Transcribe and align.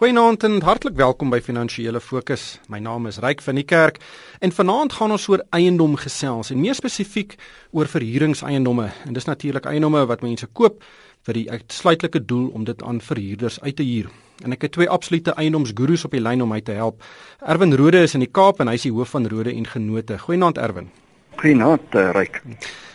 Goeienaand 0.00 0.44
en 0.46 0.62
hartlik 0.64 0.94
welkom 0.96 1.28
by 1.28 1.42
Finansiële 1.44 2.00
Fokus. 2.00 2.54
My 2.72 2.78
naam 2.80 3.04
is 3.10 3.18
Ryk 3.20 3.42
van 3.44 3.58
die 3.60 3.66
Kerk 3.68 3.98
en 4.40 4.54
vanaand 4.56 4.94
gaan 4.96 5.12
ons 5.12 5.26
oor 5.28 5.42
eiendom 5.52 5.98
gesels 6.00 6.48
en 6.54 6.56
meer 6.62 6.78
spesifiek 6.78 7.34
oor 7.76 7.84
verhuuringseiendomme. 7.84 8.86
En 9.04 9.12
dis 9.12 9.28
natuurlik 9.28 9.68
eiendomme 9.68 10.06
wat 10.08 10.24
mense 10.24 10.48
koop 10.56 10.80
vir 11.28 11.36
die 11.36 11.44
uitsluitlike 11.52 12.24
doel 12.24 12.48
om 12.56 12.64
dit 12.64 12.80
aan 12.80 13.04
verhuurders 13.04 13.60
uit 13.60 13.76
te 13.76 13.84
huur. 13.84 14.08
En 14.40 14.56
ek 14.56 14.64
het 14.64 14.76
twee 14.78 14.88
absolute 14.88 15.36
eiendomsgurus 15.36 16.08
op 16.08 16.16
die 16.16 16.24
lyn 16.24 16.40
om 16.40 16.48
my 16.48 16.64
te 16.64 16.80
help. 16.80 17.04
Erwin 17.44 17.76
Rode 17.76 18.00
is 18.08 18.16
in 18.16 18.24
die 18.24 18.32
Kaap 18.32 18.64
en 18.64 18.72
hy 18.72 18.80
is 18.80 18.88
die 18.88 18.96
hoof 18.96 19.12
van 19.12 19.28
Rode 19.28 19.52
en 19.52 19.68
Genote. 19.68 20.16
Goeienaand 20.24 20.64
Erwin. 20.64 20.88
Goeienaand 21.36 21.92
uh, 21.92 22.10
Ryk. 22.16 22.40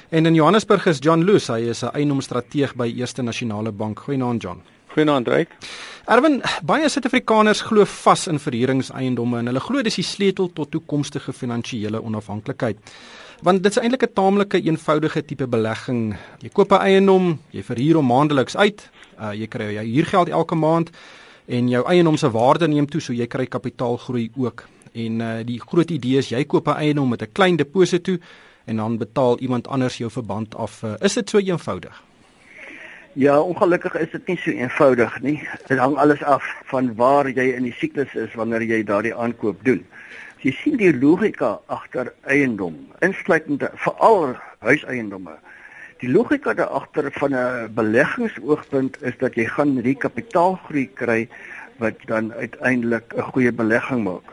En 0.09 0.25
in 0.25 0.41
Johannesburg 0.41 0.89
is 0.89 1.05
John 1.05 1.21
Loos, 1.21 1.53
hy 1.53 1.69
is 1.69 1.85
'n 1.85 1.93
eiendomsstrateeg 1.93 2.73
by 2.73 2.89
Eerste 2.97 3.21
Nasionale 3.21 3.71
Bank. 3.71 4.07
Goeienaand 4.09 4.41
John. 4.41 4.65
Goeienaand 4.95 5.27
Ryk. 5.27 5.49
Erwin, 6.07 6.37
baie 6.63 6.87
Suid-Afrikaners 6.87 7.65
glo 7.67 7.83
vas 7.83 8.21
in 8.31 8.37
verhuuringseiendomme 8.39 9.41
en 9.41 9.49
hulle 9.51 9.63
glo 9.65 9.81
dis 9.83 9.97
die 9.99 10.05
sleutel 10.07 10.47
tot 10.55 10.71
toekomstige 10.71 11.33
finansiële 11.35 11.99
onafhanklikheid. 11.99 12.93
Want 13.43 13.59
dit 13.65 13.75
is 13.75 13.81
eintlik 13.81 14.05
'n 14.07 14.13
taamlike 14.15 14.61
eenvoudige 14.63 15.25
tipe 15.25 15.47
belegging. 15.47 16.15
Jy 16.39 16.49
koop 16.49 16.71
'n 16.71 16.85
eiendom, 16.87 17.39
jy 17.51 17.63
verhuur 17.63 17.95
hom 17.95 18.07
maandeliks 18.07 18.55
uit, 18.55 18.89
uh, 19.19 19.33
jy 19.33 19.47
kry 19.47 19.73
jou 19.73 19.85
huurgeld 19.85 20.29
elke 20.29 20.55
maand 20.55 20.89
en 21.47 21.67
jou 21.69 21.83
eiendom 21.85 22.17
se 22.17 22.31
waarde 22.31 22.67
neem 22.67 22.87
toe, 22.87 23.01
so 23.01 23.13
jy 23.13 23.27
kry 23.27 23.45
kapitaalgroei 23.45 24.31
ook. 24.37 24.63
En 24.93 25.19
uh, 25.19 25.43
die 25.43 25.59
groot 25.59 25.91
idee 25.91 26.17
is 26.17 26.29
jy 26.29 26.45
koop 26.45 26.67
'n 26.67 26.79
eiendom 26.79 27.09
met 27.09 27.21
'n 27.21 27.31
klein 27.33 27.57
deposito 27.57 28.17
en 28.65 28.77
dan 28.77 28.97
betaal 28.97 29.39
iemand 29.39 29.67
anders 29.67 29.97
jou 29.97 30.11
verband 30.11 30.55
af. 30.55 30.83
Uh, 30.83 30.93
is 31.01 31.13
dit 31.13 31.29
so 31.29 31.37
eenvoudig? 31.37 32.03
Ja, 33.15 33.39
ongelukkig 33.39 33.93
is 33.95 34.09
dit 34.11 34.27
nie 34.27 34.35
so 34.43 34.51
eenvoudig 34.51 35.13
nie. 35.23 35.37
Dit 35.69 35.79
hang 35.79 35.93
alles 36.03 36.23
af 36.27 36.43
van 36.67 36.89
waar 36.99 37.29
jy 37.31 37.45
in 37.55 37.63
die 37.63 37.75
siklus 37.79 38.11
is 38.19 38.33
wanneer 38.35 38.65
jy 38.67 38.81
daardie 38.83 39.13
aankoop 39.15 39.61
doen. 39.63 39.85
Jy 40.43 40.51
sien 40.57 40.75
die 40.81 40.89
logika 40.91 41.53
agter 41.71 42.09
eiendom, 42.27 42.75
insluitend 43.07 43.63
veral 43.85 44.33
huiseiendomme. 44.67 45.37
Die 46.03 46.11
logika 46.11 46.57
daar 46.59 46.75
agter 46.75 47.07
van 47.15 47.31
'n 47.39 47.71
beleggingsoogpunt 47.77 48.99
is 49.01 49.15
dat 49.23 49.39
jy 49.39 49.45
gaan 49.47 49.79
die 49.79 49.95
kapitaalgroei 49.95 50.89
kry 50.93 51.29
wat 51.79 51.95
dan 52.11 52.33
uiteindelik 52.33 53.15
'n 53.15 53.31
goeie 53.31 53.51
belegging 53.51 54.03
maak. 54.03 54.27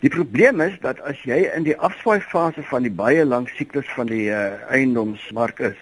Die 0.00 0.10
probleem 0.10 0.60
is 0.60 0.80
dat 0.80 1.00
as 1.00 1.20
jy 1.22 1.44
in 1.56 1.62
die 1.62 1.76
afswaai 1.76 2.20
fase 2.20 2.62
van 2.62 2.82
die 2.82 2.96
baie 3.04 3.24
lang 3.24 3.48
siklus 3.48 3.88
van 3.96 4.06
die 4.06 4.30
uh, 4.30 4.56
eiendomsmark 4.70 5.58
is, 5.60 5.76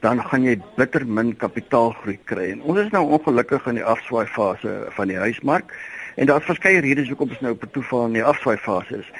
dan 0.00 0.22
gaan 0.28 0.42
jy 0.42 0.56
bitter 0.76 1.06
min 1.06 1.36
kapitaalgroei 1.36 2.18
kry. 2.24 2.50
En 2.50 2.62
ons 2.62 2.78
is 2.78 2.90
nou 2.90 3.04
ongelukkig 3.18 3.66
in 3.66 3.80
die 3.80 3.84
afswaai 3.84 4.26
fase 4.26 4.86
van 4.98 5.08
die 5.08 5.18
huismark 5.18 5.72
en 6.16 6.26
daar's 6.26 6.44
verskeie 6.48 6.80
redes 6.80 7.08
hoekom 7.08 7.32
ons 7.34 7.40
nou 7.44 7.52
op 7.52 7.64
toeval 7.72 8.06
in 8.06 8.18
die 8.20 8.24
afswaai 8.24 8.56
fase 8.56 9.00
is. 9.00 9.10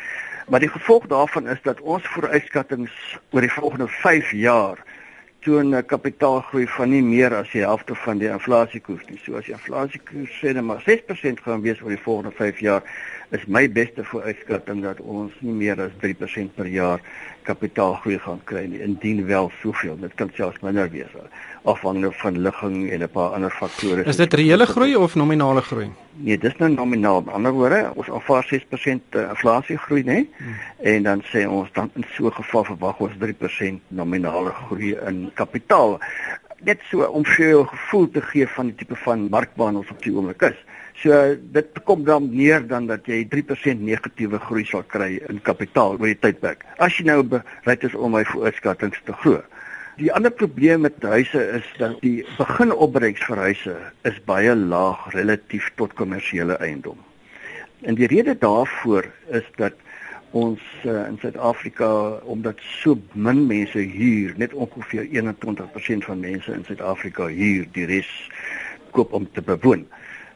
Maar 0.48 0.60
die 0.60 0.70
gevolg 0.70 1.06
daarvan 1.06 1.48
is 1.48 1.62
dat 1.62 1.80
ons 1.80 2.06
vooruitskattinge 2.14 2.90
oor 3.30 3.40
die 3.40 3.52
volgende 3.52 3.88
5 3.88 4.30
jaar 4.30 4.84
toon 5.46 5.74
'n 5.74 5.86
kapitaalgroei 5.86 6.66
van 6.66 6.90
nie 6.90 7.02
meer 7.02 7.34
as 7.34 7.50
die 7.50 7.60
helfte 7.62 7.94
van 7.94 8.18
die 8.18 8.28
inflasiekoers 8.28 9.04
nie. 9.08 9.20
So 9.24 9.36
as 9.36 9.44
die 9.44 9.54
inflasiekoers 9.54 10.38
sê 10.40 10.54
net 10.54 10.64
maar 10.64 10.82
6% 10.82 11.40
gaan 11.40 11.62
wees 11.62 11.82
oor 11.82 11.94
die 11.94 12.02
volgende 12.02 12.32
5 12.36 12.58
jaar, 12.58 12.82
is 13.30 13.46
my 13.46 13.66
beste 13.70 14.04
vooruitskatting 14.04 14.82
dat 14.82 15.00
ons 15.00 15.32
nie 15.40 15.52
meer 15.52 15.80
as 15.80 15.94
3% 16.02 16.54
per 16.54 16.66
jaar 16.66 17.02
kapitaalgroei 17.46 18.18
gaan 18.18 18.40
kry 18.44 18.64
nie. 18.70 18.80
Indien 18.82 19.26
wel 19.26 19.50
soveel. 19.62 19.96
Dit 20.02 20.14
kan 20.14 20.30
selfs 20.34 20.62
minder 20.62 20.90
wees 20.90 21.14
afhangende 21.66 22.12
van 22.12 22.38
ligging 22.38 22.90
en 22.90 23.02
'n 23.02 23.08
paar 23.08 23.30
ander 23.34 23.50
faktore. 23.50 24.04
Is 24.04 24.16
dit 24.16 24.34
reële 24.34 24.66
groei 24.66 24.96
of 24.96 25.14
nominale 25.14 25.60
groei? 25.60 25.90
Nee 26.12 26.38
dis 26.38 26.56
nou 26.56 26.70
nominaal. 26.70 27.20
Met 27.22 27.34
ander 27.34 27.52
woorde 27.52 27.90
ons 27.94 28.08
alvaar 28.08 28.46
6% 28.46 29.02
eh, 29.10 29.28
inflasie 29.28 29.78
groei 29.78 30.02
nê 30.02 30.26
hmm. 30.36 30.54
en 30.82 31.02
dan 31.02 31.22
sê 31.32 31.46
ons 31.48 31.72
dan 31.72 31.90
in 31.94 32.04
so 32.14 32.26
'n 32.26 32.32
geval 32.32 32.64
verwag 32.64 32.98
ons 32.98 33.12
3% 33.18 33.80
nominale 33.88 34.50
groei 34.50 34.96
in 35.06 35.30
kapitaal 35.34 35.98
net 36.64 36.80
so 36.90 37.04
om 37.04 37.24
vir 37.24 37.48
jou 37.48 37.66
gevoel 37.66 38.10
te 38.10 38.22
gee 38.30 38.46
van 38.56 38.72
die 38.72 38.78
tipe 38.80 38.96
van 39.04 39.28
markbaan 39.30 39.76
ons 39.76 39.90
op 39.90 40.02
die 40.02 40.14
oomblik 40.14 40.42
is 40.52 40.58
So 41.02 41.12
dit 41.52 41.80
kom 41.84 42.04
dan 42.04 42.30
neer 42.32 42.62
dan 42.64 42.86
dat 42.88 43.04
jy 43.08 43.26
3% 43.28 43.82
negatiewe 43.84 44.38
groei 44.46 44.64
sal 44.64 44.84
kry 44.88 45.18
in 45.28 45.42
kapitaal 45.44 45.98
oor 45.98 46.08
die 46.08 46.16
tydperk. 46.16 46.64
As 46.80 46.96
jy 46.96 47.04
nou 47.10 47.20
bereid 47.34 47.84
is 47.84 47.94
om 47.94 48.16
my 48.16 48.22
voorskattinge 48.24 49.02
te 49.04 49.16
glo. 49.20 49.42
Die 50.00 50.08
ander 50.12 50.32
probleem 50.32 50.84
met 50.84 51.04
huise 51.04 51.42
is 51.58 51.68
dat 51.80 52.00
die 52.04 52.24
beginopbrengs 52.38 53.22
vir 53.28 53.42
huise 53.44 53.76
is 54.08 54.16
baie 54.28 54.54
laag 54.56 55.04
relatief 55.12 55.68
tot 55.80 55.92
kommersiële 56.00 56.56
eiendom. 56.64 56.98
En 57.84 57.96
die 57.96 58.08
rede 58.08 58.36
daarvoor 58.40 59.08
is 59.36 59.44
dat 59.60 59.76
ons 60.36 60.62
uh, 60.84 61.06
in 61.06 61.16
Suid-Afrika 61.22 61.88
omdat 62.28 62.60
so 62.80 62.96
min 63.12 63.46
mense 63.48 63.78
huur, 63.78 64.34
net 64.36 64.54
ongeveer 64.54 65.08
21% 65.12 66.08
van 66.08 66.20
mense 66.20 66.52
in 66.52 66.64
Suid-Afrika 66.66 67.28
huur, 67.32 67.68
die 67.72 67.86
res 67.88 68.10
koop 68.96 69.12
om 69.16 69.28
te 69.32 69.42
bewoon. 69.44 69.86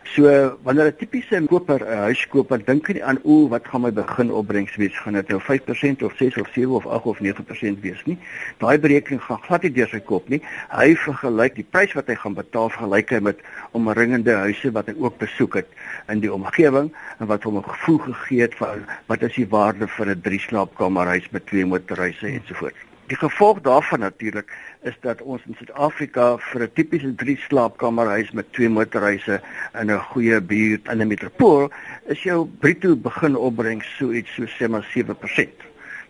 So 0.04 0.22
wanneer 0.64 0.86
'n 0.86 0.96
tipiese 0.96 1.46
koper 1.46 1.80
'n 1.84 1.98
huis 2.08 2.26
koop, 2.28 2.48
dan 2.48 2.62
dink 2.66 2.88
hy 2.88 3.00
aan 3.02 3.20
o, 3.22 3.48
wat 3.48 3.68
gaan 3.68 3.82
my 3.82 3.92
begin 3.92 4.32
opbrengs 4.32 4.74
wees? 4.76 4.96
Gaan 4.98 5.12
dit 5.12 5.28
nou 5.28 5.40
5% 5.40 6.02
of 6.02 6.16
6 6.16 6.36
of 6.40 6.48
7 6.54 6.72
of 6.74 6.86
8 6.86 7.06
of 7.06 7.20
9% 7.20 7.80
wees 7.80 8.02
nie? 8.06 8.18
Daai 8.58 8.78
berekening 8.78 9.22
gaan 9.22 9.38
glad 9.46 9.62
nie 9.62 9.72
deur 9.72 9.88
sy 9.88 10.00
kop 10.00 10.28
nie. 10.28 10.42
Hy 10.72 10.96
vergelyk 10.96 11.54
die 11.54 11.68
prys 11.70 11.94
wat 11.94 12.08
hy 12.08 12.16
gaan 12.16 12.34
betaal 12.34 12.70
vergelyk 12.70 13.10
hy 13.10 13.20
met 13.20 13.38
omringende 13.72 14.34
huise 14.34 14.72
wat 14.72 14.86
hy 14.86 14.96
ook 14.98 15.18
besoek 15.18 15.54
het 15.54 15.68
in 16.08 16.20
die 16.20 16.32
omgewing 16.32 16.90
en 17.20 17.26
wat 17.26 17.44
hom 17.44 17.58
'n 17.58 17.70
gevoel 17.70 17.98
gegee 17.98 18.40
het 18.40 18.54
van 18.54 18.86
wat 19.06 19.22
is 19.22 19.34
die 19.34 19.46
waarde 19.46 19.86
vir 19.86 20.06
'n 20.10 20.20
drie 20.20 20.40
slaapkamerhuis 20.40 21.30
met 21.30 21.46
twee 21.46 21.66
motorhuise 21.66 22.26
ensovoorts. 22.26 22.89
Die 23.10 23.18
gevolg 23.18 23.60
daarvan 23.60 24.00
natuurlik 24.00 24.52
is 24.86 24.94
dat 25.00 25.22
ons 25.22 25.42
in 25.46 25.56
Suid-Afrika 25.58 26.36
vir 26.38 26.62
'n 26.62 26.72
tipiese 26.74 27.14
drie 27.14 27.36
slaapkamerhuis 27.36 28.30
met 28.30 28.52
twee 28.52 28.68
motorhuise 28.68 29.40
in 29.80 29.90
'n 29.90 29.98
goeie 30.12 30.40
buurt 30.40 30.86
in 30.88 31.02
'n 31.02 31.08
metropool 31.08 31.72
is 32.06 32.22
jou 32.22 32.46
bruto 32.60 32.96
begin 32.96 33.36
opbrengs 33.36 33.96
so 33.96 34.12
iets 34.12 34.34
so 34.34 34.46
sê 34.46 34.68
maar 34.68 34.86
7%. 34.94 35.50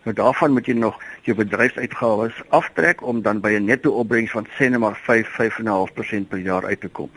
Nou 0.03 0.15
daarvan 0.15 0.51
moet 0.51 0.65
jy 0.65 0.73
nog 0.73 1.01
jou 1.21 1.37
bedryfsuitgawes 1.37 2.43
aftrek 2.49 3.01
om 3.01 3.21
dan 3.21 3.39
by 3.39 3.49
'n 3.49 3.65
netto 3.65 3.91
opbrengs 3.91 4.31
van 4.31 4.45
sê 4.45 4.69
net 4.69 4.79
maar 4.79 4.95
5 4.95 5.27
5.5% 5.27 6.29
per 6.29 6.39
jaar 6.39 6.65
uit 6.65 6.79
te 6.79 6.87
kom. 6.87 7.09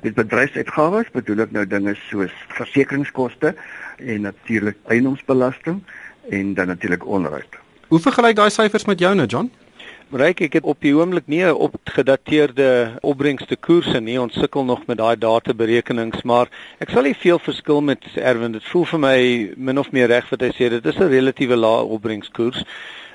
Dit 0.00 0.14
bedryfsuitgawes 0.14 1.10
bedoel 1.10 1.38
ek 1.38 1.50
nou 1.50 1.66
dinge 1.66 1.94
soos 1.94 2.32
versekeringskoste 2.48 3.54
en 3.96 4.20
natuurlik 4.20 4.76
eiendomsbelasting 4.86 5.82
en 6.28 6.54
dan 6.54 6.66
natuurlik 6.66 7.06
onderhoud. 7.06 7.71
Hoe 7.92 8.00
vergelyk 8.00 8.38
daai 8.38 8.48
syfers 8.48 8.86
met 8.88 9.02
joune, 9.04 9.26
John? 9.28 9.50
Ryk, 10.16 10.38
ek 10.46 10.54
het 10.56 10.68
op 10.72 10.78
die 10.80 10.94
oomblik 10.96 11.26
nie 11.28 11.42
'n 11.44 11.52
opgedateerde 11.52 12.96
opbrengste 13.04 13.56
koerse 13.56 14.00
nie. 14.00 14.16
Ons 14.20 14.32
sukkel 14.32 14.64
nog 14.64 14.86
met 14.86 14.96
daai 14.96 15.16
databerekenings, 15.16 16.22
maar 16.22 16.48
ek 16.80 16.88
sal 16.88 17.02
nie 17.02 17.14
veel 17.14 17.38
verskil 17.38 17.82
met 17.82 18.00
Erwin. 18.16 18.52
Dit 18.52 18.64
voel 18.64 18.84
vir 18.84 18.98
my 18.98 19.52
min 19.56 19.78
of 19.78 19.92
meer 19.92 20.08
reg 20.08 20.30
wat 20.30 20.40
hy 20.40 20.48
sê. 20.48 20.70
Dit 20.70 20.86
is 20.86 20.96
'n 20.96 21.08
relatiewe 21.08 21.56
lae 21.56 21.84
opbrengskoers. 21.84 22.64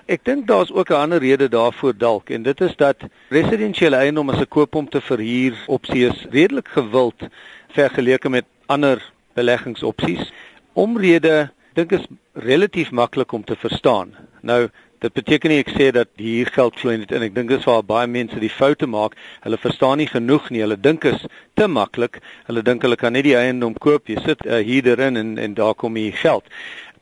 Ek 0.06 0.24
dink 0.24 0.46
daar's 0.48 0.72
ook 0.72 0.92
'n 0.92 1.02
ander 1.02 1.20
rede 1.20 1.50
daarvoor 1.50 1.98
dalk 1.98 2.30
en 2.30 2.44
dit 2.44 2.62
is 2.62 2.76
dat 2.76 2.98
residensiële 3.30 3.96
eiendom 3.96 4.30
as 4.30 4.40
'n 4.40 4.48
koop 4.48 4.76
om 4.76 4.90
te 4.90 5.02
verhuur 5.02 5.58
opsie 5.68 6.06
is 6.06 6.26
redelik 6.30 6.68
gewild 6.68 7.28
vergeleke 7.70 8.30
met 8.30 8.46
ander 8.68 9.02
beleggingsopsies. 9.34 10.32
Omrede 10.74 11.50
dink 11.74 11.92
is 11.92 12.06
relatief 12.34 12.92
maklik 12.92 13.32
om 13.32 13.44
te 13.44 13.56
verstaan. 13.56 14.27
Nou, 14.42 14.68
dit 15.00 15.14
beteken 15.14 15.50
nie 15.50 15.60
ek 15.62 15.70
sê 15.76 15.92
dat 15.94 16.10
hier 16.16 16.50
geld 16.54 16.80
vloei 16.80 16.98
net 16.98 17.12
in. 17.12 17.26
Ek 17.28 17.36
dink 17.36 17.50
dis 17.50 17.66
waar 17.70 17.84
baie 17.86 18.08
mense 18.08 18.40
die 18.42 18.52
foute 18.54 18.90
maak. 18.90 19.16
Hulle 19.46 19.58
verstaan 19.62 20.02
nie 20.02 20.10
genoeg 20.10 20.50
nie. 20.50 20.64
Hulle 20.66 20.80
dink 20.80 21.06
is 21.06 21.26
te 21.56 21.68
maklik. 21.68 22.22
Hulle 22.50 22.64
dink 22.66 22.86
hulle 22.86 22.98
kan 22.98 23.14
net 23.14 23.28
die 23.30 23.38
eiendom 23.38 23.78
koop. 23.78 24.10
Jy 24.10 24.22
sit 24.26 24.46
uh, 24.46 24.62
hier 24.66 24.88
erin 24.94 25.18
en 25.18 25.38
en 25.38 25.58
daar 25.58 25.76
kom 25.76 25.98
jy 25.98 26.12
geld. 26.12 26.46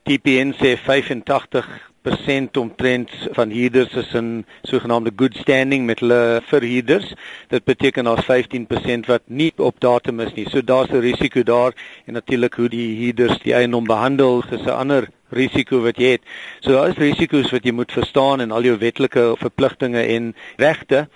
TPN 0.05 0.53
sê 0.59 0.75
85 0.77 1.69
persent 2.05 2.57
omtrent 2.61 3.09
van 3.33 3.49
huurders 3.49 3.93
is 3.97 4.11
in 4.13 4.27
sogenaamde 4.69 5.11
good 5.17 5.37
standing 5.41 5.87
met 5.89 6.03
hulle 6.03 6.41
verhuurders. 6.45 7.13
Dit 7.49 7.65
beteken 7.65 8.05
daar's 8.05 8.27
15% 8.29 9.09
wat 9.09 9.25
nie 9.25 9.49
op 9.57 9.79
datum 9.81 10.21
is 10.21 10.33
nie. 10.35 10.45
So 10.49 10.61
daar's 10.61 10.93
'n 10.93 11.01
risiko 11.01 11.43
daar 11.43 11.73
en 12.05 12.13
natuurlik 12.13 12.53
hoe 12.53 12.69
die 12.69 12.95
huurders 13.01 13.39
die 13.41 13.53
eiendom 13.53 13.87
behandel 13.89 14.43
is 14.51 14.61
'n 14.61 14.69
ander 14.69 15.09
risiko 15.29 15.81
wat 15.81 15.97
jy 15.97 16.17
het. 16.17 16.21
So 16.61 16.71
daar 16.71 16.89
is 16.89 16.97
risiko's 16.97 17.51
wat 17.51 17.65
jy 17.65 17.71
moet 17.71 17.91
verstaan 17.91 18.41
en 18.41 18.51
al 18.51 18.63
jou 18.63 18.77
wetlike 18.77 19.35
verpligtinge 19.37 20.01
en 20.01 20.35
regte 20.57 21.07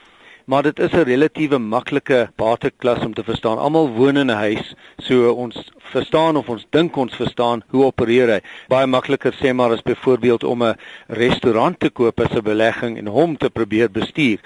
maar 0.49 0.63
dit 0.63 0.79
is 0.79 0.91
'n 0.91 1.03
relatiewe 1.03 1.57
maklike 1.57 2.29
bateklas 2.35 3.05
om 3.05 3.13
te 3.13 3.23
verstaan. 3.23 3.57
Almal 3.57 3.89
woon 3.89 4.17
in 4.17 4.31
'n 4.31 4.35
huis, 4.35 4.73
so 4.97 5.31
ons 5.31 5.71
verstaan 5.77 6.35
of 6.35 6.49
ons 6.49 6.65
dink 6.69 6.95
ons 6.95 7.15
verstaan 7.15 7.63
hoe 7.67 7.83
opereer 7.83 8.29
hy. 8.29 8.39
Baie 8.67 8.87
makliker 8.87 9.33
sê 9.33 9.53
maar 9.53 9.71
as 9.71 9.81
byvoorbeeld 9.81 10.43
om 10.43 10.63
'n 10.63 10.75
restaurant 11.07 11.79
te 11.79 11.89
koop 11.89 12.19
as 12.19 12.31
'n 12.35 12.41
belegging 12.41 12.97
en 12.97 13.07
hom 13.07 13.37
te 13.37 13.49
probeer 13.49 13.91
bestuur. 13.91 14.39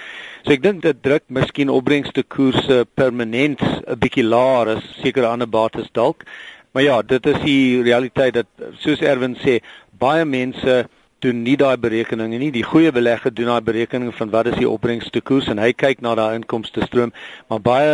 So 0.44 0.51
ek 0.51 0.62
dink 0.62 0.81
dit 0.81 1.04
druk 1.04 1.24
miskien 1.27 1.69
opbrengste 1.69 2.24
koerse 2.24 2.86
permanent 2.94 3.62
'n 3.62 4.00
bietjie 4.00 4.24
laer 4.24 4.75
as 4.75 4.83
sekere 5.01 5.27
ander 5.27 5.50
bates 5.50 5.89
dalk. 5.92 6.24
Maar 6.73 6.83
ja, 6.83 7.01
dit 7.01 7.25
is 7.25 7.39
die 7.45 7.81
realiteit 7.85 8.33
dat 8.33 8.47
soos 8.81 9.01
Erwin 9.05 9.35
sê, 9.37 9.59
baie 10.01 10.25
mense 10.25 10.87
doen 11.21 11.43
nie 11.45 11.55
daai 11.57 11.77
berekeninge 11.77 12.39
nie. 12.41 12.49
Die 12.51 12.65
goeie 12.65 12.91
belegger 12.91 13.33
doen 13.33 13.51
daai 13.51 13.61
berekening 13.61 14.13
van 14.17 14.31
wat 14.33 14.49
is 14.51 14.57
die 14.57 14.69
opbrengste 14.69 15.21
koers 15.21 15.51
en 15.53 15.61
hy 15.61 15.71
kyk 15.77 16.01
na 16.01 16.15
daai 16.17 16.39
inkomste 16.39 16.81
stroom, 16.87 17.13
maar 17.47 17.61
baie 17.61 17.93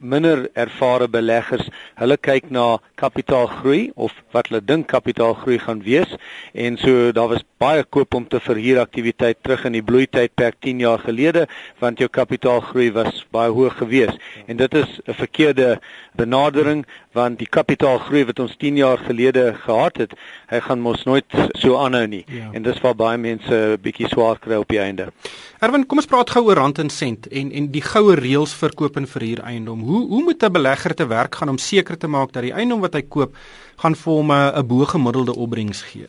minder 0.00 0.48
ervare 0.58 1.08
beleggers, 1.08 1.68
hulle 2.00 2.16
kyk 2.16 2.50
na 2.50 2.78
kapitaalgroei 3.00 3.90
of 3.96 4.14
wat 4.34 4.48
hulle 4.48 4.62
dink 4.64 4.88
kapitaalgroei 4.88 5.58
gaan 5.60 5.82
wees 5.84 6.16
en 6.52 6.78
so 6.80 7.12
daar 7.12 7.28
was 7.34 7.44
baie 7.60 7.84
koop 7.84 8.14
om 8.16 8.26
te 8.28 8.40
verhuur 8.40 8.80
aktiwiteit 8.80 9.42
terug 9.44 9.66
in 9.68 9.76
die 9.76 9.84
bloeitydperk 9.84 10.56
10 10.64 10.80
jaar 10.84 11.04
gelede 11.04 11.46
want 11.80 12.00
jou 12.00 12.08
kapitaalgroei 12.08 12.90
was 12.96 13.24
baie 13.34 13.52
hoog 13.52 13.76
geweest 13.82 14.18
en 14.46 14.56
dit 14.56 14.74
is 14.74 15.00
'n 15.06 15.14
verkeerde 15.14 15.78
benadering 16.16 16.86
want 17.12 17.40
die 17.40 17.48
kapitaalgroei 17.50 18.24
wat 18.28 18.40
ons 18.42 18.54
10 18.60 18.76
jaar 18.78 19.00
gelede 19.02 19.50
gehad 19.64 19.98
het, 19.98 20.12
hy 20.50 20.60
gaan 20.62 20.82
mos 20.84 21.02
nooit 21.08 21.26
so 21.58 21.78
aanhou 21.80 22.06
nie. 22.06 22.22
Ja. 22.30 22.50
En 22.54 22.62
dis 22.62 22.78
waar 22.84 22.94
baie 22.98 23.18
mense 23.18 23.78
bietjie 23.82 24.08
swaar 24.12 24.38
kry 24.38 24.60
op 24.60 24.70
die 24.70 24.80
einde. 24.82 25.10
Erwin, 25.60 25.86
kom 25.86 26.00
ons 26.00 26.08
praat 26.10 26.30
gou 26.30 26.44
oor 26.46 26.60
rand 26.60 26.78
en 26.78 26.90
sent 26.90 27.26
en 27.28 27.50
en 27.52 27.66
die 27.74 27.82
goue 27.84 28.14
reëls 28.18 28.54
vir 28.62 28.74
koop 28.78 28.96
en 29.00 29.08
verhuur 29.10 29.42
eiendom. 29.50 29.82
Hoe 29.90 30.06
hoe 30.08 30.22
moet 30.22 30.42
'n 30.42 30.52
belegger 30.52 30.94
te 30.94 31.06
werk 31.06 31.34
gaan 31.34 31.48
om 31.48 31.58
seker 31.58 31.96
te 31.98 32.06
maak 32.06 32.32
dat 32.32 32.42
die 32.42 32.52
eiendom 32.52 32.80
wat 32.80 32.94
hy 32.94 33.02
koop 33.02 33.36
gaan 33.82 33.94
vir 34.02 34.12
hom 34.12 34.30
'n 34.32 34.66
bo 34.66 34.84
gemiddelde 34.84 35.34
opbrengs 35.34 35.82
gee? 35.82 36.06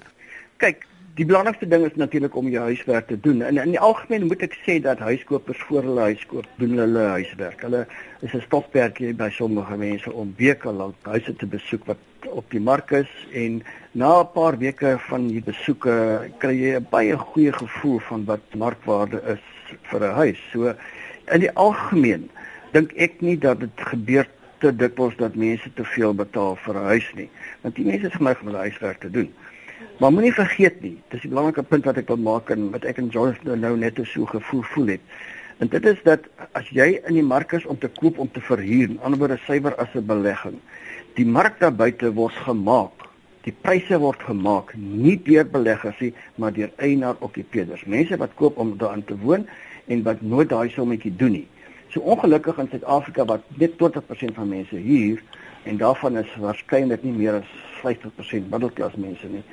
Kyk, 0.58 0.86
die 1.16 1.26
belangrikste 1.26 1.68
ding 1.68 1.86
is 1.86 1.96
natuurlik 1.96 2.36
om 2.36 2.48
jou 2.48 2.64
huiswerk 2.64 3.08
te 3.08 3.20
doen. 3.20 3.42
En 3.42 3.58
in 3.58 3.74
die 3.74 3.80
algemeen 3.80 4.28
moet 4.28 4.42
ek 4.42 4.54
sê 4.66 4.82
dat 4.82 5.00
huiskopers 5.00 5.62
voor 5.68 5.84
hulle 5.84 6.02
huis 6.02 6.26
koop, 6.26 6.46
doen 6.58 6.78
hulle 6.78 7.06
huiswerk. 7.18 7.62
Hulle 7.62 7.88
is 8.22 8.34
'n 8.34 8.42
stokperdjie 8.42 9.14
by 9.14 9.30
sommige 9.30 9.78
mense 9.78 10.12
om 10.14 10.34
weke 10.38 10.72
lank 10.72 10.96
huise 11.02 11.36
te 11.36 11.46
besoek 11.46 11.86
wat 11.86 11.98
op 12.30 12.46
die 12.52 12.62
mark 12.62 12.92
is 12.92 13.12
en 13.34 13.64
na 13.92 14.22
'n 14.22 14.32
paar 14.34 14.58
weke 14.58 15.00
van 15.10 15.28
die 15.28 15.42
besoeke 15.42 16.30
kry 16.38 16.56
jy 16.56 16.76
'n 16.76 16.88
baie 16.90 17.18
goeie 17.18 17.54
gevoel 17.54 18.00
van 18.00 18.26
wat 18.26 18.46
markwaarde 18.56 19.22
is 19.26 19.44
vir 19.82 20.02
'n 20.02 20.14
huis. 20.14 20.40
So 20.52 20.74
in 21.34 21.40
die 21.40 21.56
algemeen 21.56 22.30
dink 22.72 22.94
ek 22.96 23.22
nie 23.22 23.38
dat 23.38 23.60
dit 23.60 23.86
gebeur 23.92 24.28
te 24.62 24.72
dikwels 24.76 25.16
dat 25.18 25.36
mense 25.36 25.74
te 25.74 25.84
veel 25.96 26.14
betaal 26.14 26.56
vir 26.56 26.76
'n 26.76 26.86
huis 26.94 27.08
nie, 27.16 27.30
want 27.62 27.76
die 27.76 27.86
mense 27.86 28.08
is 28.08 28.14
geneig 28.14 28.42
om 28.42 28.48
hulle 28.48 28.66
huiswerk 28.68 29.00
te 29.00 29.10
doen. 29.10 29.30
Maar 30.00 30.12
moenie 30.12 30.34
vergeet 30.34 30.82
nie, 30.82 30.98
dis 31.10 31.24
'n 31.24 31.30
belangrike 31.30 31.64
punt 31.64 31.86
wat 31.86 31.98
ek 31.98 32.08
wil 32.08 32.18
maak 32.18 32.50
en 32.50 32.72
wat 32.72 32.84
ek 32.86 32.98
en 32.98 33.10
Jonathan 33.10 33.60
nou 33.60 33.78
net 33.78 34.00
so 34.04 34.26
gevoel 34.26 34.64
voel 34.64 34.88
het. 34.88 35.02
En 35.58 35.68
dit 35.68 35.86
is 35.86 36.00
dat 36.04 36.20
as 36.58 36.70
jy 36.70 37.02
in 37.08 37.14
die 37.14 37.24
mark 37.24 37.52
is 37.52 37.66
om 37.66 37.78
te 37.78 37.90
koop 38.00 38.18
om 38.18 38.32
te 38.32 38.42
verhuur, 38.42 38.88
die 38.88 39.00
ander 39.02 39.20
bodre 39.20 39.38
suiwer 39.46 39.76
as 39.76 39.94
'n 39.94 40.06
belegging, 40.06 40.58
die 41.14 41.26
mark 41.26 41.60
daar 41.60 41.76
buite 41.76 42.14
word 42.14 42.34
gemaak. 42.34 42.92
Die 43.42 43.54
pryse 43.62 43.98
word 44.00 44.22
gemaak 44.22 44.74
nie 44.76 45.22
deur 45.24 45.46
beleggers 45.46 46.00
nie, 46.00 46.14
maar 46.36 46.54
deur 46.54 46.72
eienaar 46.78 47.16
okkupeerders. 47.20 47.86
Mense 47.86 48.18
wat 48.18 48.34
koop 48.36 48.58
om 48.58 48.78
daarin 48.78 49.06
te 49.06 49.18
woon 49.18 49.48
en 49.88 50.04
wat 50.04 50.22
nooit 50.22 50.50
daai 50.50 50.70
sommetjie 50.70 51.16
doen 51.16 51.32
nie. 51.32 51.48
So 51.92 52.00
ongelukkig 52.00 52.58
in 52.58 52.70
Suid-Afrika 52.72 53.26
wat 53.28 53.42
net 53.60 53.74
20% 53.76 54.36
van 54.36 54.48
mense 54.48 54.76
huur 54.76 55.20
en 55.64 55.78
daarvan 55.78 56.18
is 56.22 56.36
waarskynlik 56.40 57.04
nie 57.04 57.12
meer 57.12 57.42
as 57.42 57.50
50% 57.82 58.48
middelklas 58.54 58.96
mense 58.96 59.28
nie. 59.28 59.44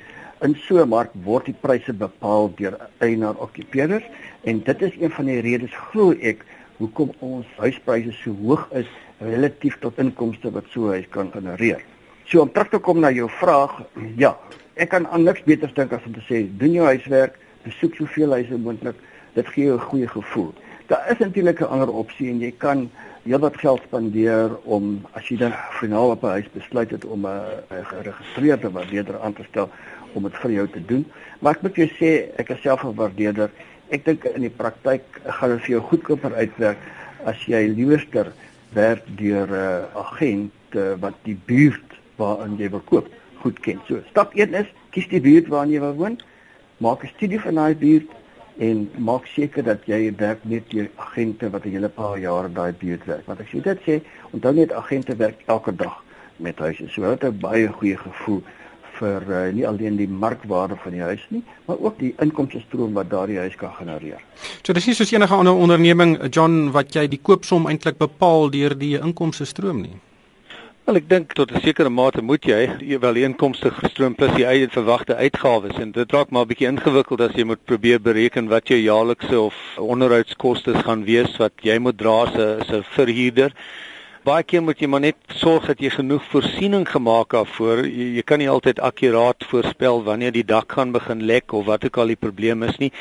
In 0.41 0.55
so 0.55 0.79
'n 0.79 0.87
mark 0.87 1.11
word 1.23 1.45
die 1.45 1.55
pryse 1.61 1.93
bepaal 1.93 2.47
deur 2.55 2.77
eienaar 2.99 3.35
okkupeerders 3.35 4.07
en 4.43 4.63
dit 4.63 4.81
is 4.81 4.95
een 4.99 5.11
van 5.11 5.25
die 5.25 5.39
redes 5.39 5.75
glo 5.91 6.15
ek 6.21 6.45
hoekom 6.77 7.11
ons 7.19 7.45
huispryse 7.57 8.11
so 8.11 8.31
hoog 8.31 8.69
is 8.71 8.87
relatief 9.19 9.75
tot 9.79 9.99
inkomste 9.99 10.51
wat 10.51 10.63
so 10.71 10.87
huis 10.87 11.09
kan 11.09 11.31
genereer. 11.31 11.83
So 12.23 12.41
om 12.41 12.51
terug 12.51 12.69
te 12.69 12.79
kom 12.79 12.99
na 12.99 13.11
jou 13.11 13.29
vraag, 13.29 13.83
ja, 14.23 14.37
ek 14.75 14.89
kan 14.89 15.07
aan 15.07 15.23
niks 15.23 15.43
beter 15.43 15.71
dink 15.75 15.91
as 15.91 16.05
om 16.05 16.13
te 16.13 16.23
sê 16.23 16.47
doen 16.57 16.71
jou 16.71 16.85
huiswerk, 16.85 17.35
besoek 17.63 17.95
soveel 17.95 18.31
huise 18.31 18.57
moontlik, 18.57 18.95
dit 19.33 19.47
gee 19.47 19.65
jou 19.65 19.75
'n 19.75 19.87
goeie 19.91 20.07
gevoel. 20.07 20.53
Daar 20.89 21.05
is 21.11 21.17
natuurlik 21.17 21.59
'n 21.59 21.63
ander 21.63 21.91
opsie 21.93 22.29
en 22.29 22.39
jy 22.39 22.53
kan 22.57 22.89
heelwat 23.23 23.57
geld 23.57 23.81
spandeer 23.85 24.57
om 24.63 25.05
as 25.11 25.27
jy 25.27 25.37
dan 25.37 25.53
finaal 25.71 26.09
op 26.09 26.23
'n 26.23 26.27
huis 26.27 26.49
besluit 26.51 26.89
het 26.89 27.05
om 27.05 27.27
'n 27.27 27.41
geregistreerde 27.83 28.71
waardeerder 28.71 29.19
aan 29.19 29.33
te 29.33 29.43
stel 29.49 29.69
om 30.13 30.23
dit 30.23 30.37
vir 30.37 30.51
jou 30.51 30.67
te 30.67 30.85
doen. 30.85 31.05
Maar 31.39 31.55
ek 31.55 31.61
moet 31.61 31.75
jou 31.75 31.87
sê, 31.87 32.33
ek 32.35 32.49
is 32.49 32.61
self 32.61 32.83
'n 32.83 32.95
waardeerder. 32.95 33.49
Ek 33.89 34.05
dink 34.05 34.23
in 34.23 34.41
die 34.41 34.49
praktyk 34.49 35.03
gaan 35.25 35.49
dit 35.49 35.59
vir 35.59 35.69
jou 35.69 35.81
goedkoper 35.81 36.33
uitwerk 36.33 36.77
as 37.23 37.45
jy 37.45 37.67
liewerster 37.67 38.31
werk 38.73 39.03
deur 39.17 39.47
'n 39.47 39.53
uh, 39.53 39.95
agent 39.95 40.51
uh, 40.71 40.93
wat 40.99 41.13
die 41.23 41.39
buurt 41.45 41.99
waarin 42.15 42.57
jy 42.57 42.69
wil 42.69 42.83
koop 42.85 43.07
goed 43.41 43.59
ken. 43.59 43.79
So, 43.87 44.01
stap 44.09 44.33
1 44.33 44.53
is 44.53 44.65
kies 44.89 45.07
die 45.07 45.21
buurt 45.21 45.47
waarin 45.47 45.71
jy 45.71 45.79
wil 45.79 45.95
woon. 45.95 46.19
Maak 46.77 47.03
'n 47.03 47.13
studie 47.15 47.39
van 47.39 47.55
daai 47.55 47.75
buurt 47.75 48.09
en 48.59 48.89
maak 48.97 49.27
seker 49.31 49.63
dat 49.63 49.85
jy 49.87 50.11
werk 50.19 50.43
met 50.43 50.67
die 50.69 50.89
agente 50.99 51.49
wat 51.49 51.65
'n 51.65 51.71
hele 51.71 51.89
paar 51.89 52.19
jaar 52.19 52.53
daai 52.53 52.73
buurt 52.73 53.05
werk. 53.05 53.25
Want 53.25 53.39
as 53.39 53.51
jy 53.51 53.61
dit 53.61 53.79
sê, 53.87 54.01
onthou 54.31 54.53
net 54.53 54.73
agente 54.73 55.15
werk 55.15 55.39
elke 55.45 55.75
dag 55.75 56.03
met 56.37 56.59
huise. 56.59 56.87
So 56.89 57.01
hulle 57.01 57.15
het 57.15 57.23
'n 57.23 57.39
baie 57.39 57.67
goeie 57.67 57.97
gevoel 57.97 58.43
vir 58.99 59.23
uh, 59.29 59.53
nie 59.53 59.67
alleen 59.67 59.95
die 59.95 60.07
markwaarde 60.07 60.75
van 60.83 60.91
die 60.91 61.01
huis 61.01 61.25
nie, 61.29 61.43
maar 61.65 61.79
ook 61.79 61.99
die 61.99 62.13
inkomste 62.19 62.59
stroom 62.59 62.93
wat 62.93 63.09
daardie 63.09 63.37
huis 63.37 63.55
kan 63.55 63.73
genereer. 63.73 64.19
So 64.63 64.73
dis 64.73 64.85
nie 64.85 64.95
soos 64.95 65.11
enige 65.11 65.33
ander 65.33 65.53
onderneming 65.53 66.17
John 66.33 66.71
wat 66.71 66.93
jy 66.93 67.07
die 67.07 67.21
koopsom 67.21 67.67
eintlik 67.67 67.97
bepaal 67.97 68.49
deur 68.49 68.77
die 68.77 68.97
inkomste 68.99 69.45
stroom 69.45 69.81
nie. 69.81 69.95
Wel 70.89 70.97
ek 70.97 71.09
dink 71.09 71.33
tot 71.37 71.51
'n 71.53 71.61
sekere 71.61 71.89
mate 71.93 72.21
moet 72.25 72.45
jy 72.49 72.97
wel 72.97 73.17
inkomste 73.21 73.69
gestroom 73.69 74.15
plus 74.17 74.31
die 74.33 74.45
eie 74.49 74.65
verwagte 74.73 75.13
uitgawes 75.13 75.77
en 75.77 75.91
dit 75.93 76.13
raak 76.15 76.31
maar 76.33 76.47
'n 76.47 76.49
bietjie 76.49 76.65
ingewikkeld 76.65 77.21
as 77.21 77.35
jy 77.37 77.45
moet 77.45 77.61
probeer 77.69 78.01
bereken 78.01 78.49
wat 78.49 78.71
jou 78.73 78.79
jaarlikse 78.79 79.37
of 79.39 79.53
onderhoudskoste 79.77 80.73
gaan 80.81 81.05
wees 81.05 81.37
wat 81.37 81.53
jy 81.61 81.77
moet 81.77 81.97
dra 81.97 82.25
as 82.25 82.33
'n 82.73 82.81
verhuurder. 82.97 83.53
Baie 84.25 84.43
keer 84.43 84.63
moet 84.63 84.79
jy 84.79 84.87
maar 84.87 84.99
net 84.99 85.15
sorg 85.27 85.67
dat 85.67 85.79
jy 85.79 85.89
genoeg 85.89 86.23
voorsiening 86.31 86.89
gemaak 86.89 87.31
het 87.31 87.47
voor 87.47 87.85
jy, 87.85 88.15
jy 88.15 88.23
kan 88.23 88.39
nie 88.39 88.49
altyd 88.49 88.79
akkuraat 88.79 89.45
voorspel 89.45 90.03
wanneer 90.03 90.31
die 90.31 90.43
dak 90.43 90.71
gaan 90.71 90.91
begin 90.91 91.21
lek 91.21 91.53
of 91.53 91.65
wat 91.65 91.85
ook 91.85 91.97
al 91.97 92.07
die 92.07 92.19
probleem 92.19 92.63
is 92.63 92.77
nie. 92.77 92.91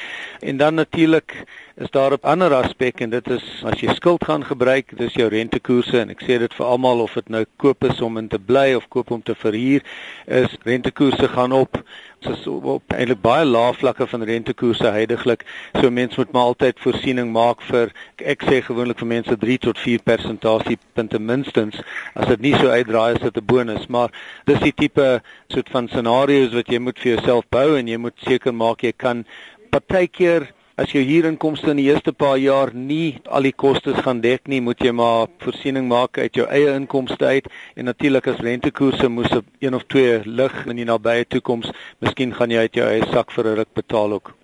En 0.41 0.57
dan 0.57 0.75
natuurlik 0.75 1.45
is 1.79 1.91
daar 1.91 2.13
'n 2.13 2.23
ander 2.23 2.55
aspek 2.55 3.01
en 3.01 3.11
dit 3.11 3.31
is 3.31 3.63
as 3.65 3.81
jy 3.81 3.95
skuld 3.95 4.25
gaan 4.25 4.45
gebruik 4.45 4.97
dis 4.97 5.15
jou 5.15 5.29
rentekoerse 5.29 6.01
en 6.01 6.11
ek 6.11 6.23
sê 6.23 6.39
dit 6.39 6.55
vir 6.55 6.67
almal 6.67 7.01
of 7.01 7.15
dit 7.15 7.29
nou 7.29 7.45
koop 7.57 7.85
is 7.85 8.01
om 8.01 8.19
in 8.19 8.29
te 8.29 8.39
bly 8.39 8.75
of 8.75 8.89
koop 8.89 9.11
om 9.11 9.23
te 9.23 9.35
verhuur 9.35 9.83
is 10.27 10.57
rentekoerse 10.65 11.29
gaan 11.29 11.53
op 11.53 11.83
so 12.21 12.35
so 12.35 12.53
op 12.75 12.83
eintlik 12.95 13.21
baie 13.23 13.45
lae 13.45 13.73
vlakke 13.79 14.07
van 14.11 14.23
rentekoerse 14.23 14.91
heidaglik. 14.91 15.45
So 15.81 15.91
mense 15.91 16.19
moet 16.19 16.33
maar 16.33 16.51
altyd 16.51 16.81
voorsiening 16.83 17.31
maak 17.33 17.63
vir 17.71 17.93
ek 18.19 18.43
sê 18.49 18.61
gewoonlik 18.67 18.99
vir 18.99 19.11
mense 19.13 19.37
3 19.37 19.59
tot 19.69 19.79
4 19.79 20.03
persentasiepunte 20.03 21.19
minstens. 21.19 21.79
As 22.15 22.27
dit 22.27 22.41
nie 22.41 22.55
so 22.59 22.75
uitdraai 22.75 23.15
is 23.15 23.23
dit 23.23 23.37
'n 23.37 23.47
bonus, 23.47 23.87
maar 23.87 24.11
dis 24.47 24.61
die 24.61 24.73
tipe 24.73 25.23
soort 25.49 25.69
van 25.71 25.89
scenario's 25.89 26.55
wat 26.55 26.67
jy 26.69 26.79
moet 26.79 26.99
vir 26.99 27.15
jouself 27.15 27.45
bou 27.51 27.77
en 27.79 27.87
jy 27.87 27.97
moet 27.97 28.19
seker 28.27 28.53
maak 28.55 28.83
jy 28.83 28.93
kan 28.93 29.25
partykeer 29.71 30.49
as 30.79 30.93
jou 30.95 31.01
huurinkomste 31.03 31.73
in 31.73 31.81
die 31.81 31.89
eerste 31.91 32.13
paar 32.15 32.37
jaar 32.39 32.71
nie 32.71 33.19
al 33.27 33.49
die 33.49 33.55
kostes 33.65 33.99
gaan 34.05 34.21
dek 34.23 34.47
nie, 34.47 34.61
moet 34.63 34.79
jy 34.79 34.93
maar 34.95 35.27
voorsiening 35.43 35.89
maak 35.91 36.21
uit 36.23 36.39
jou 36.39 36.45
eie 36.47 36.71
inkomste 36.71 37.27
uit 37.27 37.49
en 37.75 37.89
natuurlik 37.91 38.29
as 38.31 38.39
rentekoerse 38.47 39.09
moes 39.11 39.33
op 39.35 39.47
een 39.59 39.75
of 39.75 39.83
twee 39.91 40.21
lig 40.25 40.55
in 40.71 40.79
die 40.79 40.87
nabye 40.87 41.27
toekoms, 41.27 41.73
miskien 41.99 42.31
gaan 42.37 42.55
jy 42.55 42.63
uit 42.69 42.79
jou 42.79 42.87
eie 42.87 43.09
sak 43.11 43.35
vir 43.35 43.49
'n 43.51 43.57
ruk 43.59 43.73
betaal 43.75 44.15
ook. 44.21 44.35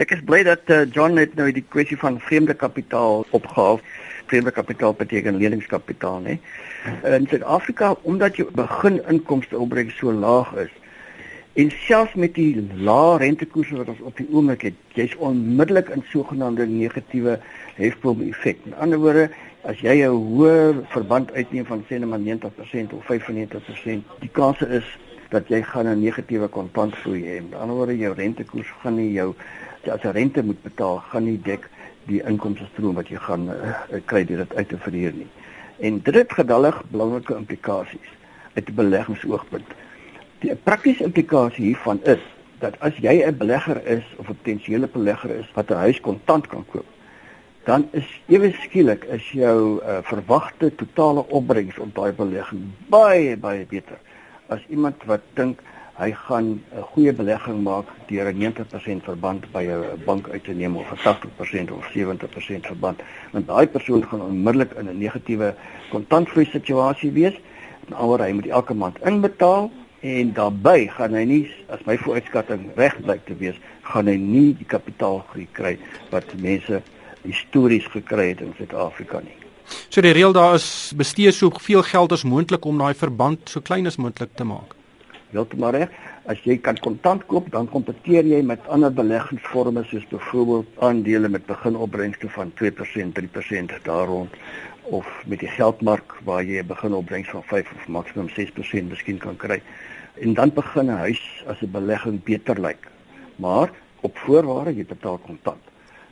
Ek 0.00 0.10
is 0.16 0.24
bly 0.24 0.42
dat 0.48 0.64
uh, 0.72 0.86
John 0.90 1.14
net 1.14 1.36
nou 1.36 1.52
die 1.52 1.64
kwessie 1.68 1.98
van 1.98 2.16
vreemde 2.20 2.54
kapitaal 2.54 3.26
opgehaal. 3.30 3.80
Vreemde 4.26 4.50
kapitaal 4.50 4.94
beteken 4.96 5.36
leningskapitaal, 5.36 6.20
né? 6.20 6.38
In 7.04 7.26
Suid-Afrika 7.28 7.94
omdat 8.02 8.36
jou 8.36 8.48
begininkomste 8.50 9.58
opbrengs 9.58 9.96
so 9.96 10.12
laag 10.12 10.54
is, 10.56 10.72
En 11.54 11.70
selfs 11.70 12.14
met 12.18 12.32
die 12.34 12.62
lae 12.82 13.18
rentekoerse 13.22 13.76
wat 13.78 13.90
ons 13.92 14.00
op 14.08 14.16
die 14.18 14.26
oomblik 14.34 14.64
het, 14.66 14.78
jy's 14.98 15.12
onmiddellik 15.22 15.92
in 15.94 16.00
sogenaamde 16.10 16.64
negatiewe 16.66 17.36
hefboom 17.76 18.24
effek. 18.26 18.64
In 18.66 18.74
ander 18.82 18.98
woorde, 18.98 19.28
as 19.62 19.78
jy 19.78 20.02
'n 20.02 20.16
hoë 20.34 20.82
verband 20.90 21.30
uitneem 21.32 21.66
van 21.66 21.84
sê 21.86 22.00
net 22.00 22.08
maar 22.10 22.18
90% 22.18 22.92
of 22.92 23.04
95%, 23.06 24.02
die 24.18 24.32
kans 24.32 24.60
is 24.62 24.98
dat 25.30 25.46
jy 25.48 25.62
gaan 25.62 25.86
'n 25.86 26.02
negatiewe 26.02 26.48
kontantvloei 26.48 27.22
hê. 27.22 27.36
In 27.36 27.54
ander 27.54 27.76
woorde, 27.76 27.98
jou 27.98 28.14
rentekoers 28.14 28.74
gaan 28.82 28.96
nie 28.96 29.12
jou 29.12 29.34
as 29.92 30.02
jy 30.02 30.10
rente 30.10 30.42
moet 30.42 30.62
betaal, 30.62 30.98
gaan 30.98 31.24
nie 31.24 31.38
dek 31.38 31.70
die 32.06 32.22
inkomste 32.22 32.66
stroom 32.72 32.94
wat 32.94 33.08
jy 33.08 33.16
gaan 33.16 33.48
uh, 33.48 33.74
kry 34.04 34.24
deur 34.24 34.38
dit 34.38 34.54
uit 34.54 34.68
te 34.68 34.76
verhuur 34.78 35.12
nie. 35.14 35.30
En 35.78 36.00
dit 36.02 36.14
het 36.14 36.32
gedallig 36.32 36.82
belangrike 36.90 37.36
implikasies. 37.36 38.10
uit 38.54 38.68
'n 38.68 38.74
beleggingsoogpunt. 38.74 39.68
Die 40.44 40.52
praktiese 40.60 41.06
implikasie 41.06 41.70
hiervan 41.70 42.02
is 42.04 42.20
dat 42.60 42.74
as 42.84 42.96
jy 43.00 43.22
'n 43.24 43.36
belegger 43.38 43.78
is 43.86 44.04
of 44.18 44.28
'n 44.28 44.36
potensiële 44.36 44.88
belegger 44.92 45.30
is 45.30 45.48
wat 45.54 45.70
'n 45.70 45.84
huis 45.84 46.00
kontant 46.00 46.46
kan 46.46 46.64
koop, 46.72 46.84
dan 47.64 47.88
is 47.92 48.04
ewe 48.28 48.52
skielik 48.52 49.04
is 49.04 49.30
jou 49.30 49.80
uh, 49.80 49.98
verwagte 50.02 50.74
totale 50.74 51.24
opbrengs 51.28 51.78
op 51.78 51.94
daai 51.94 52.12
belegging 52.12 52.62
baie 52.88 53.36
baie 53.36 53.64
beter 53.66 53.96
as 54.48 54.60
iemand 54.68 55.04
wat 55.04 55.20
dink 55.34 55.62
hy 55.96 56.10
gaan 56.12 56.60
'n 56.60 56.82
goeie 56.92 57.12
belegging 57.12 57.62
maak 57.62 57.86
deur 58.06 58.28
'n 58.28 58.38
90% 58.38 59.04
verband 59.04 59.52
by 59.52 59.64
'n 59.64 60.04
bank 60.04 60.28
uit 60.28 60.44
te 60.44 60.52
neem 60.52 60.76
of 60.76 60.92
'n 60.92 60.96
80% 60.96 61.70
of 61.70 61.86
70% 61.92 62.66
verband. 62.66 63.00
Want 63.32 63.46
daai 63.46 63.66
persoon 63.66 64.04
gaan 64.04 64.20
onmiddellik 64.20 64.72
in 64.72 64.88
'n 64.88 64.98
negatiewe 64.98 65.54
kontantvloei 65.90 66.44
situasie 66.44 67.12
wees. 67.12 67.40
Alhoewel 67.90 68.26
hy 68.26 68.32
moet 68.32 68.46
elke 68.46 68.74
maand 68.74 68.98
inbetaal 69.04 69.70
en 70.04 70.34
daarbey 70.36 70.86
gaan 70.92 71.16
hy 71.16 71.24
nie 71.28 71.42
as 71.72 71.80
my 71.88 71.96
vooruitskatting 72.00 72.66
reg 72.76 72.98
blyk 73.06 73.24
te 73.28 73.36
wees, 73.40 73.56
gaan 73.88 74.10
hy 74.10 74.18
nie 74.20 74.50
die 74.58 74.68
kapitaalgroei 74.68 75.48
kry 75.56 75.74
wat 76.12 76.36
mense 76.44 76.82
histories 77.24 77.88
gekry 77.92 78.34
het 78.34 78.44
in 78.44 78.52
Suid-Afrika 78.58 79.22
nie. 79.24 79.36
So 79.88 80.04
die 80.04 80.12
reël 80.12 80.36
daar 80.36 80.58
is 80.58 80.92
bestee 80.96 81.32
soveel 81.32 81.82
geld 81.88 82.12
as 82.12 82.26
moontlik 82.28 82.68
om 82.68 82.80
daai 82.80 82.92
verband 82.92 83.48
so 83.48 83.64
klein 83.64 83.88
as 83.88 83.96
moontlik 83.96 84.36
te 84.36 84.44
maak 84.44 84.76
heeltemal 85.34 85.74
reg. 85.74 85.94
As 86.30 86.40
jy 86.46 86.56
kan 86.64 86.78
kontant 86.80 87.26
koop, 87.28 87.50
dan 87.52 87.68
kompeteer 87.72 88.26
jy 88.28 88.40
met 88.46 88.62
ander 88.72 88.92
beleggingsforme 88.94 89.84
soos 89.90 90.06
byvoorbeeld 90.12 90.78
aandele 90.86 91.28
met 91.28 91.46
beginopbrengste 91.48 92.30
van 92.36 92.52
2%, 92.60 93.12
3% 93.18 93.74
daar 93.88 94.06
rond 94.08 94.38
of 94.84 95.06
met 95.26 95.38
die 95.40 95.48
geldmark 95.48 96.16
waar 96.24 96.44
jy 96.44 96.62
'n 96.62 96.66
beginopbrengs 96.66 97.28
van 97.28 97.42
5 97.42 97.72
of 97.76 97.88
maksimum 97.88 98.28
6% 98.28 98.88
miskien 98.88 99.18
kan 99.18 99.36
kry. 99.36 99.62
En 100.20 100.34
dan 100.34 100.52
begin 100.52 100.86
'n 100.86 100.96
huis 100.96 101.44
as 101.46 101.60
'n 101.60 101.70
belegging 101.70 102.22
beter 102.22 102.60
lyk. 102.60 102.88
Maar 103.36 103.70
op 104.00 104.18
voorwaarde 104.18 104.76
jy 104.76 104.84
betaal 104.84 105.18
kontant. 105.18 105.62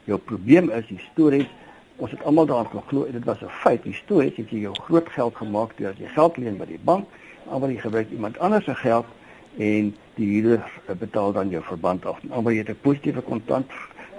Jou 0.05 0.19
probleem 0.19 0.71
is 0.71 0.87
histories 0.87 1.49
Ons 1.97 2.11
het 2.11 2.23
almal 2.25 2.47
daaraan 2.47 2.67
geglo 2.67 3.07
dit 3.13 3.25
was 3.25 3.41
'n 3.41 3.49
feit. 3.49 3.85
Histories 3.85 4.37
het 4.37 4.51
jy 4.51 4.59
jou 4.59 4.75
groot 4.75 5.09
geld 5.09 5.37
gemaak 5.37 5.77
deur 5.77 5.95
jy 5.99 6.09
geld 6.09 6.37
leen 6.37 6.57
by 6.57 6.67
die 6.67 6.81
bank 6.85 7.07
almal 7.49 7.71
jy 7.71 7.81
gebruik 7.83 8.11
iemand 8.11 8.39
anders 8.39 8.65
se 8.65 8.75
geld 8.75 9.07
en 9.57 9.95
die 10.15 10.29
huurder 10.29 10.63
betaal 10.99 11.33
dan 11.33 11.49
jou 11.49 11.63
verband 11.63 12.07
af. 12.07 12.21
Almal 12.31 12.53
jy 12.53 12.59
het 12.59 12.69
'n 12.69 12.81
positiewe 12.81 13.21
kontant 13.21 13.71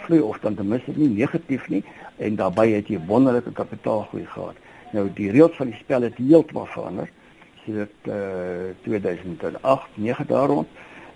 vloei 0.06 0.22
of 0.22 0.40
dan 0.44 0.56
ten 0.56 0.68
minste 0.68 0.94
nie 0.96 1.10
negatief 1.10 1.68
nie 1.70 1.84
en 2.18 2.38
daarbey 2.40 2.76
het 2.76 2.92
jy 2.92 3.00
wonderlike 3.08 3.52
kapitaalgroei 3.58 4.26
gehad. 4.36 4.56
Nou 4.94 5.08
die 5.18 5.32
reëls 5.34 5.58
van 5.58 5.72
die 5.72 5.80
spel 5.80 6.06
het 6.06 6.18
heeltemal 6.22 6.68
verander. 6.76 7.10
Sedert 7.64 8.10
uh, 8.12 8.74
2008, 8.84 9.96
9 9.96 10.28
daar 10.28 10.52
rond, 10.52 10.68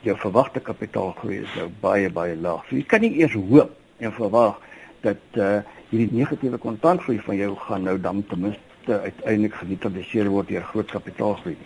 jou 0.06 0.16
verwagte 0.18 0.64
kapitaalgroei 0.64 1.42
is 1.44 1.56
nou 1.60 1.68
baie 1.82 2.10
baie 2.10 2.36
laag. 2.40 2.64
So 2.70 2.80
jy 2.80 2.86
kan 2.88 3.04
nie 3.04 3.14
eers 3.20 3.36
hoop 3.36 3.74
en 4.00 4.14
verwag 4.16 4.62
dat 5.06 5.40
uh, 5.40 5.58
hierdie 5.92 6.18
negatiewe 6.18 6.60
kontantgroei 6.62 7.20
van 7.26 7.40
jou 7.40 7.56
gaan 7.68 7.88
nou 7.88 7.98
dan 8.02 8.24
ten 8.30 8.48
minste 8.48 9.02
uiteindelik 9.04 9.58
geneutraliseer 9.60 10.30
word 10.32 10.50
deur 10.52 10.64
groot 10.72 10.92
kapitaalgroei. 10.92 11.58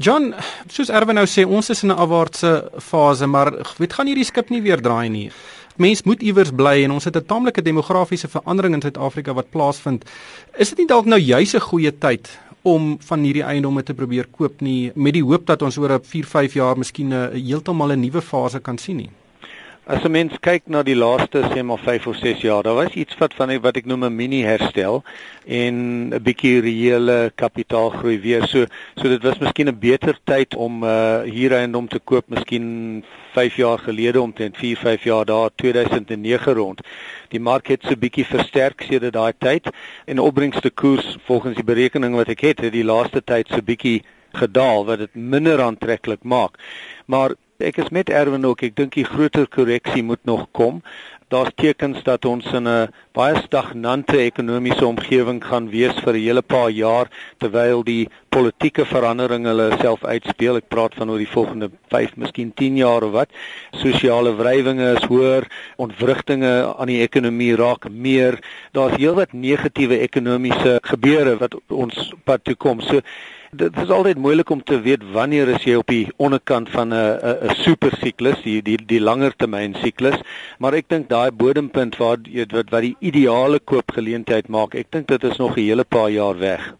John, 0.00 0.32
soos 0.72 0.90
Erwin 0.90 1.18
nou 1.20 1.26
sê, 1.28 1.44
ons 1.44 1.68
is 1.70 1.82
in 1.84 1.92
'n 1.92 2.00
afwaartse 2.04 2.70
fase, 2.80 3.26
maar 3.26 3.52
weet 3.78 3.92
gaan 3.92 4.06
hierdie 4.06 4.24
skip 4.24 4.48
nie 4.50 4.62
weer 4.62 4.80
draai 4.80 5.08
nie. 5.08 5.30
Mens 5.76 6.04
moet 6.06 6.22
iewers 6.22 6.52
bly 6.54 6.84
en 6.84 6.92
ons 6.94 7.04
het 7.04 7.16
'n 7.16 7.26
taamlike 7.26 7.62
demografiese 7.62 8.28
verandering 8.28 8.74
in 8.74 8.80
Suid-Afrika 8.80 9.34
wat 9.34 9.50
plaasvind. 9.50 10.04
Is 10.56 10.68
dit 10.68 10.78
nie 10.78 10.86
dalk 10.86 11.04
nou 11.04 11.18
juis 11.18 11.54
'n 11.54 11.60
goeie 11.60 11.98
tyd 11.98 12.38
om 12.62 12.96
van 13.00 13.22
hierdie 13.22 13.42
eiendomme 13.42 13.82
te 13.82 13.94
probeer 13.94 14.26
koop 14.30 14.60
nie 14.60 14.92
met 14.94 15.12
die 15.12 15.22
hoop 15.22 15.46
dat 15.46 15.62
ons 15.62 15.78
oor 15.78 15.92
'n 15.92 16.00
4-5 16.02 16.54
jaar 16.54 16.78
miskien 16.78 17.12
'n 17.12 17.30
heeltemal 17.32 17.92
'n 17.92 18.00
nuwe 18.00 18.22
fase 18.22 18.60
kan 18.60 18.78
sien 18.78 18.96
nie? 18.96 19.10
As 19.86 20.02
'n 20.02 20.10
mens 20.10 20.32
kyk 20.40 20.62
na 20.72 20.80
die 20.82 20.96
laaste 20.96 21.42
sê 21.52 21.62
maar 21.62 21.78
5 21.78 22.06
of 22.06 22.16
6 22.16 22.40
jaar, 22.40 22.62
daar 22.62 22.74
was 22.74 22.94
iets 22.96 23.18
wat 23.20 23.34
van 23.36 23.50
wat 23.60 23.76
ek 23.76 23.84
noem 23.84 24.04
'n 24.04 24.16
mini 24.16 24.40
herstel 24.42 25.04
en 25.44 25.74
'n 26.08 26.22
bietjie 26.24 26.60
reële 26.60 27.32
kapitaalgroei 27.36 28.18
weer. 28.20 28.46
So 28.48 28.64
so 28.96 29.08
dit 29.08 29.22
was 29.22 29.38
miskien 29.38 29.68
'n 29.68 29.78
beter 29.78 30.16
tyd 30.24 30.54
om 30.54 30.82
uh 30.84 31.22
hier 31.28 31.52
eiendom 31.52 31.88
te 31.88 31.98
koop, 31.98 32.24
miskien 32.28 33.04
5 33.32 33.56
jaar 33.56 33.78
gelede 33.78 34.20
omtrent 34.20 34.56
4, 34.56 34.76
5 34.76 35.04
jaar 35.04 35.24
daar 35.24 35.50
2009 35.54 36.54
rond. 36.54 36.80
Die 37.28 37.40
mark 37.40 37.66
het 37.66 37.82
so 37.82 37.94
bietjie 37.96 38.24
versterk 38.24 38.80
sedert 38.88 39.12
daai 39.12 39.32
tyd 39.38 39.68
en 40.06 40.18
opbrengste 40.18 40.70
koers 40.70 41.16
volgens 41.26 41.54
die 41.54 41.64
berekening 41.64 42.14
wat 42.14 42.28
ek 42.28 42.40
het, 42.40 42.60
het 42.60 42.72
die 42.72 42.84
laaste 42.84 43.20
tyd 43.24 43.48
so 43.48 43.60
bietjie 43.60 44.02
gedaal 44.32 44.84
wat 44.84 44.98
dit 44.98 45.14
minder 45.14 45.60
aantreklik 45.60 46.22
maak. 46.22 46.56
Maar 47.06 47.34
Ek 47.62 47.76
is 47.78 47.88
met 47.94 48.10
Erwin 48.10 48.42
ook. 48.46 48.64
Ek 48.66 48.74
dink 48.74 48.96
die 48.98 49.06
groter 49.06 49.46
korreksie 49.46 50.02
moet 50.02 50.24
nog 50.26 50.48
kom. 50.50 50.80
Daar's 51.30 51.54
tekens 51.54 52.02
dat 52.02 52.24
ons 52.26 52.44
in 52.52 52.66
'n 52.68 52.90
baie 53.12 53.36
stagnante 53.36 54.18
ekonomiese 54.18 54.86
omgewing 54.86 55.38
gaan 55.44 55.70
wees 55.70 55.94
vir 56.02 56.14
'n 56.14 56.24
hele 56.26 56.42
paar 56.42 56.70
jaar 56.70 57.06
terwyl 57.38 57.84
die 57.84 58.08
politieke 58.28 58.84
veranderinge 58.84 59.48
hulle 59.48 59.78
self 59.80 60.04
uitspeel. 60.04 60.56
Ek 60.56 60.68
praat 60.68 60.94
van 60.94 61.10
oor 61.10 61.18
die 61.18 61.34
volgende 61.36 61.70
5, 61.88 62.16
miskien 62.16 62.52
10 62.54 62.76
jaar 62.76 63.02
of 63.02 63.12
wat. 63.12 63.30
Sosiale 63.70 64.34
wrywinge 64.36 64.96
is 64.96 65.04
hoër, 65.04 65.46
ontwrigtinge 65.76 66.74
aan 66.76 66.88
die 66.88 67.02
ekonomie 67.02 67.56
raak 67.56 67.88
meer. 67.90 68.38
Daar's 68.72 68.96
heelwat 68.96 69.32
negatiewe 69.32 69.98
ekonomiese 69.98 70.78
gebeure 70.82 71.36
wat 71.38 71.54
ons 71.68 72.12
pad 72.24 72.44
toe 72.44 72.54
kom. 72.54 72.80
So 72.80 73.00
dit 73.56 73.76
is 73.82 73.90
altyd 73.90 74.18
moeilik 74.18 74.50
om 74.50 74.62
te 74.62 74.80
weet 74.82 75.02
wanneer 75.14 75.48
is 75.54 75.64
jy 75.66 75.76
op 75.78 75.90
die 75.90 76.06
onderkant 76.16 76.70
van 76.70 76.92
'n 76.92 76.94
'n 76.94 77.50
'n 77.50 77.54
super 77.62 77.92
siklus, 78.00 78.42
die 78.42 78.62
die 78.62 78.76
die 78.76 79.00
langer 79.00 79.32
termyn 79.36 79.74
siklus, 79.82 80.20
maar 80.58 80.74
ek 80.74 80.88
dink 80.88 81.08
daai 81.08 81.30
bodempunt 81.30 81.96
waar 81.96 82.18
jy 82.22 82.46
wat 82.50 82.70
wat 82.70 82.82
die 82.82 82.96
ideale 83.00 83.58
koopgeleentheid 83.58 84.48
maak, 84.48 84.74
ek 84.74 84.90
dink 84.90 85.08
dit 85.08 85.24
is 85.24 85.36
nog 85.38 85.56
'n 85.56 85.60
hele 85.60 85.84
paar 85.84 86.10
jaar 86.10 86.38
weg. 86.38 86.74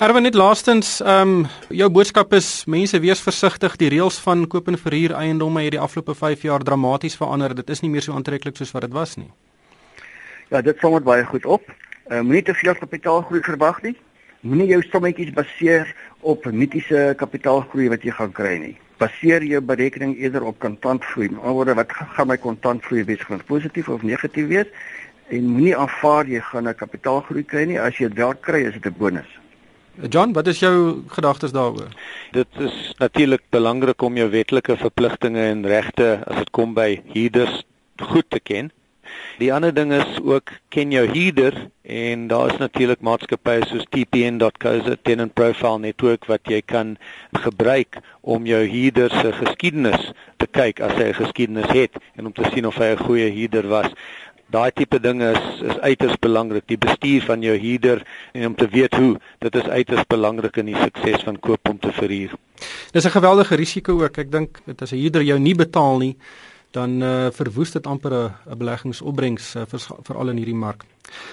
Erwin 0.00 0.22
net 0.22 0.34
laastens, 0.34 1.00
ehm 1.00 1.28
um, 1.28 1.46
jou 1.68 1.88
boodskap 1.90 2.32
is 2.32 2.64
mense 2.66 3.00
wees 3.00 3.20
versigtig, 3.20 3.76
die 3.76 3.88
reëls 3.88 4.18
van 4.18 4.46
koop 4.46 4.68
en 4.68 4.78
verhuur 4.78 5.12
eiendomme 5.12 5.62
het 5.62 5.70
die 5.70 5.80
afgelope 5.80 6.14
5 6.14 6.42
jaar 6.42 6.62
dramaties 6.62 7.16
verander. 7.16 7.54
Dit 7.54 7.70
is 7.70 7.80
nie 7.80 7.90
meer 7.90 8.02
so 8.02 8.12
aantreklik 8.12 8.56
soos 8.56 8.72
wat 8.72 8.82
dit 8.82 8.92
was 8.92 9.16
nie. 9.16 9.30
Ja, 10.50 10.62
dit 10.62 10.78
som 10.78 10.92
dit 10.92 11.04
baie 11.04 11.24
goed 11.24 11.44
op. 11.44 11.62
Uh, 12.10 12.20
Moenie 12.20 12.42
te 12.42 12.54
veel 12.54 12.74
kapitaalgroei 12.74 13.42
verwag 13.42 13.82
nie 13.82 13.96
moenie 14.40 14.68
jou 14.70 14.82
sommetjies 14.86 15.32
baseer 15.34 15.88
op 16.20 16.46
mitiese 16.50 17.14
kapitaalgroei 17.18 17.88
wat 17.92 18.04
jy 18.06 18.14
gaan 18.14 18.32
kry 18.32 18.54
nie. 18.62 18.76
Baseer 18.98 19.44
jou 19.46 19.60
berekening 19.62 20.16
eerder 20.18 20.46
op 20.46 20.58
kontantvloei. 20.62 21.30
Alhoewel 21.42 21.78
wat 21.78 21.92
gaan 21.94 22.30
my 22.30 22.38
kontantvloei 22.38 23.04
wees, 23.04 23.22
gaan 23.26 23.42
positief 23.46 23.88
of 23.88 24.02
negatief 24.02 24.48
wees? 24.50 24.70
En 25.28 25.44
moenie 25.44 25.76
aanvaar 25.76 26.26
jy 26.26 26.40
gaan 26.40 26.68
'n 26.68 26.74
kapitaalgroei 26.74 27.44
kry 27.44 27.64
nie. 27.64 27.80
As 27.80 27.98
jy 27.98 28.08
dit 28.08 28.16
wel 28.16 28.34
kry, 28.34 28.66
is 28.66 28.72
dit 28.72 28.86
'n 28.86 28.98
bonus. 28.98 29.28
John, 30.08 30.32
wat 30.32 30.46
is 30.46 30.58
jou 30.58 31.02
gedagtes 31.08 31.52
daaroor? 31.52 31.88
Dit 32.30 32.46
is 32.58 32.94
natuurlik 32.98 33.42
belangrik 33.50 34.02
om 34.02 34.16
jou 34.16 34.30
wetlike 34.30 34.76
verpligtinge 34.76 35.40
en 35.40 35.66
regte 35.66 36.22
as 36.26 36.36
dit 36.36 36.50
kom 36.50 36.74
by 36.74 37.00
huurders 37.12 37.64
goed 37.96 38.30
te 38.30 38.40
ken. 38.40 38.70
Die 39.38 39.52
ander 39.54 39.74
ding 39.74 39.92
is 39.92 40.18
ook 40.22 40.50
ken 40.68 40.90
jou 40.90 41.06
huurder 41.06 41.54
en 41.82 42.26
daar 42.26 42.52
is 42.52 42.58
natuurlik 42.58 43.00
maatskappye 43.00 43.66
soos 43.66 43.86
TPN.co.za 43.90 44.96
tenant 45.02 45.34
profile 45.34 45.78
netwerk 45.78 46.26
wat 46.26 46.50
jy 46.50 46.60
kan 46.60 46.96
gebruik 47.32 48.00
om 48.20 48.46
jou 48.46 48.64
huurder 48.66 49.10
se 49.10 49.32
geskiedenis 49.32 50.10
te 50.36 50.46
kyk 50.46 50.80
as 50.80 50.96
hy 50.98 51.08
'n 51.08 51.20
geskiedenis 51.22 51.70
het 51.70 52.00
en 52.16 52.26
om 52.26 52.32
te 52.32 52.50
sien 52.52 52.66
of 52.66 52.76
hy 52.76 52.90
'n 52.94 53.04
goeie 53.06 53.30
huurder 53.30 53.68
was. 53.68 53.94
Daai 54.48 54.70
tipe 54.72 55.00
dinge 55.00 55.30
is 55.30 55.60
is 55.60 55.78
uiters 55.78 56.16
belangrik. 56.18 56.64
Die 56.66 56.78
bestuur 56.78 57.22
van 57.22 57.42
jou 57.44 57.56
huurder 57.56 58.02
en 58.32 58.46
om 58.46 58.54
te 58.54 58.68
weet 58.68 58.94
hoe, 58.94 59.18
dit 59.38 59.54
is 59.54 59.68
uiters 59.68 60.06
belangrik 60.08 60.56
in 60.56 60.66
die 60.66 60.76
sukses 60.76 61.22
van 61.22 61.38
koop 61.38 61.68
om 61.68 61.78
te 61.78 61.92
verhuur. 61.92 62.32
Dis 62.92 63.04
'n 63.04 63.10
geweldige 63.10 63.54
risiko 63.54 64.02
ook. 64.02 64.18
Ek 64.18 64.32
dink 64.32 64.60
dit 64.64 64.82
as 64.82 64.92
'n 64.92 64.96
huurder 64.96 65.22
jou 65.22 65.38
nie 65.38 65.54
betaal 65.54 65.98
nie, 65.98 66.16
dan 66.70 67.02
uh, 67.02 67.30
verwoes 67.32 67.70
dit 67.72 67.86
amper 67.86 68.12
'n 68.12 68.58
beleggingsopbrengs 68.58 69.54
uh, 69.56 69.62
vir 69.66 69.80
veral 70.02 70.28
in 70.28 70.36
hierdie 70.36 70.54
mark. 70.54 70.84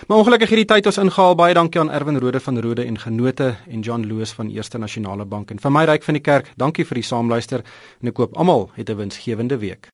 Maar 0.07 0.17
ongelukkig 0.17 0.49
hierdie 0.49 0.65
tyd 0.65 0.85
ons 0.85 0.97
ingehaal. 0.97 1.35
Baie 1.35 1.53
dankie 1.53 1.79
aan 1.81 1.91
Erwin 1.91 2.19
Rode 2.19 2.39
van 2.39 2.59
Rode 2.59 2.85
en 2.85 2.99
Genote 2.99 3.55
en 3.67 3.79
John 3.79 4.07
Loos 4.07 4.31
van 4.31 4.49
Eerste 4.49 4.77
Nasionale 4.77 5.25
Bank 5.25 5.51
en 5.51 5.59
van 5.59 5.71
my 5.71 5.83
ryk 5.85 6.03
van 6.03 6.13
die 6.13 6.23
kerk. 6.23 6.51
Dankie 6.55 6.85
vir 6.85 6.95
die 6.95 7.03
saamluister 7.03 7.63
en 8.01 8.07
ek 8.07 8.13
koop 8.13 8.37
almal 8.37 8.69
het 8.75 8.89
'n 8.89 8.95
winsgewende 8.95 9.57
week. 9.57 9.91